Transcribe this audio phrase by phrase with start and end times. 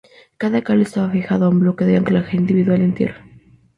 [0.37, 3.23] Cada cable estaba fijado a un bloque de anclaje individual en tierra.